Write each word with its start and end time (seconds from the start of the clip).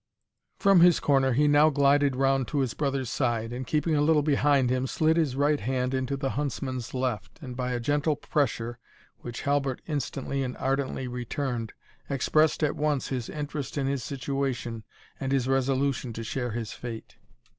From 0.57 0.79
his 0.79 0.99
corner 0.99 1.33
he 1.33 1.47
now 1.47 1.69
glided 1.69 2.15
round 2.15 2.47
to 2.47 2.61
his 2.61 2.73
brother's 2.73 3.07
side, 3.11 3.53
and 3.53 3.67
keeping 3.67 3.93
a 3.95 4.01
little 4.01 4.23
behind 4.23 4.71
him, 4.71 4.87
slid 4.87 5.15
his 5.15 5.35
right 5.35 5.59
hand 5.59 5.93
into 5.93 6.17
the 6.17 6.31
huntsman's 6.31 6.95
left, 6.95 7.37
and 7.39 7.55
by 7.55 7.71
a 7.73 7.79
gentle 7.79 8.15
pressure, 8.15 8.79
which 9.19 9.41
Halbert 9.41 9.79
instantly 9.85 10.41
and 10.41 10.57
ardently 10.57 11.07
returned, 11.07 11.73
expressed 12.09 12.63
at 12.63 12.75
once 12.75 13.09
his 13.09 13.29
interest 13.29 13.77
in 13.77 13.85
his 13.85 14.03
situation, 14.03 14.83
and 15.19 15.31
his 15.31 15.47
resolution 15.47 16.13
to 16.13 16.23
share 16.23 16.49
his 16.49 16.71
fate. 16.73 17.17